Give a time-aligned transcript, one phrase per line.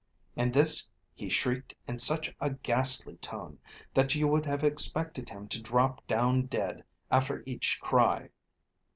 [0.35, 3.59] And this he shrieked in such a ghastly tone,
[3.93, 8.31] that you would have expected him to drop down dead after each cry.